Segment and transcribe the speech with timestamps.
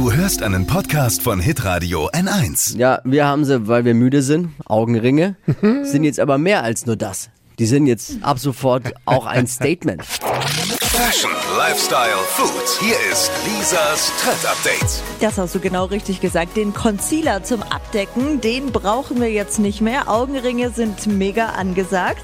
[0.00, 2.78] Du hörst einen Podcast von Hitradio N1.
[2.78, 4.48] Ja, wir haben sie, weil wir müde sind.
[4.64, 5.36] Augenringe
[5.82, 7.28] sind jetzt aber mehr als nur das.
[7.58, 10.00] Die sind jetzt ab sofort auch ein Statement.
[10.92, 12.68] Fashion, Lifestyle, Food.
[12.80, 15.02] Hier ist Lisas Trend Update.
[15.20, 16.56] Das hast du genau richtig gesagt.
[16.56, 20.08] Den Concealer zum Abdecken, den brauchen wir jetzt nicht mehr.
[20.08, 22.22] Augenringe sind mega angesagt.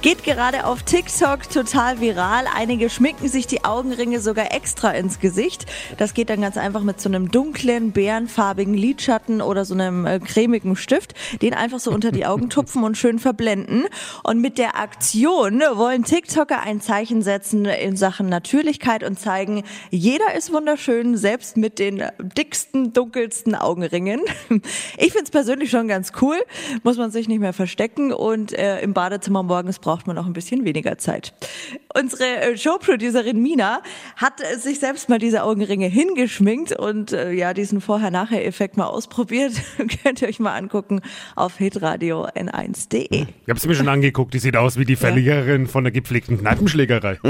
[0.00, 2.44] Geht gerade auf TikTok total viral.
[2.54, 5.66] Einige schminken sich die Augenringe sogar extra ins Gesicht.
[5.98, 10.20] Das geht dann ganz einfach mit so einem dunklen, bärenfarbigen Lidschatten oder so einem äh,
[10.20, 11.14] cremigen Stift.
[11.42, 13.86] Den einfach so unter die Augen tupfen und schön verblenden.
[14.22, 20.34] Und mit der Aktion wollen TikToker ein Zeichen setzen in Sachen Natürlichkeit und zeigen, jeder
[20.36, 22.02] ist wunderschön, selbst mit den
[22.36, 24.20] dicksten, dunkelsten Augenringen.
[24.98, 26.36] Ich finde es persönlich schon ganz cool,
[26.82, 30.32] muss man sich nicht mehr verstecken und äh, im Badezimmer morgens braucht man auch ein
[30.34, 31.32] bisschen weniger Zeit.
[31.98, 33.82] Unsere äh, Showproducerin Mina
[34.16, 39.52] hat sich selbst mal diese Augenringe hingeschminkt und äh, ja, diesen Vorher-Nachher-Effekt mal ausprobiert.
[40.02, 41.00] Könnt ihr euch mal angucken
[41.36, 43.08] auf hitradio n1.de.
[43.10, 46.38] Ich habe es mir schon angeguckt, die sieht aus wie die Verliererin von der gepflegten
[46.38, 47.18] Kneipenschlägerei.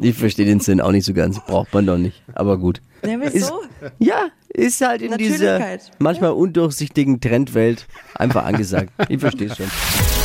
[0.00, 1.42] Ich verstehe den Sinn auch nicht so ganz.
[1.46, 2.22] Braucht man doch nicht.
[2.34, 2.82] Aber gut.
[3.04, 3.62] Ja, Ist, wieso?
[3.98, 8.90] ja, ist halt in dieser manchmal undurchsichtigen Trendwelt einfach angesagt.
[9.08, 9.70] Ich verstehe es schon.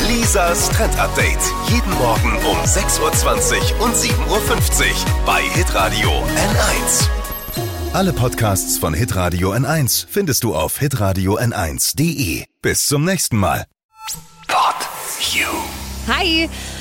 [0.08, 1.40] Lisas Trend Update.
[1.70, 3.00] Jeden Morgen um 6.20
[3.80, 7.08] Uhr und 7.50 Uhr bei Hitradio N1.
[7.94, 12.46] Alle Podcasts von Hitradio N1 findest du auf hitradio n1.de.
[12.62, 13.66] Bis zum nächsten Mal.
[14.48, 14.76] Pod
[15.34, 15.48] You.
[16.08, 16.50] Hi,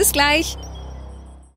[0.00, 0.56] Bis gleich.